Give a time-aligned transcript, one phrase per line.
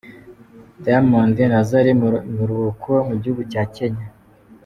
[0.83, 2.07] Diamond na Zari mu
[2.37, 4.07] biruhuko mu gihugu cya Kenya.